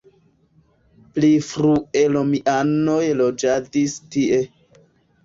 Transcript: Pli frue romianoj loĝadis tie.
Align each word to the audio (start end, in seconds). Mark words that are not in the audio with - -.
Pli 1.17 1.27
frue 1.47 2.01
romianoj 2.13 3.03
loĝadis 3.21 3.95
tie. 4.17 4.41